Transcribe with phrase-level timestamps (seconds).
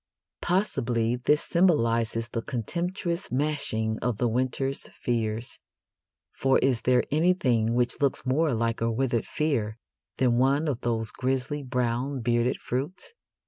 [0.41, 5.59] Possibly this symbolises the contemptuous smashing of the winter's fears,
[6.33, 9.77] for is there anything which looks more like a withered fear
[10.17, 13.13] than one of those grisly brown bearded fruits?